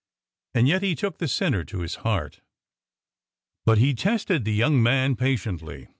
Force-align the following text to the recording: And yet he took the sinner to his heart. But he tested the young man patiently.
And 0.55 0.67
yet 0.67 0.81
he 0.81 0.95
took 0.95 1.19
the 1.19 1.27
sinner 1.27 1.63
to 1.65 1.81
his 1.81 1.97
heart. 2.01 2.41
But 3.67 3.77
he 3.77 3.93
tested 3.93 4.45
the 4.45 4.53
young 4.53 4.81
man 4.81 5.15
patiently. 5.15 5.89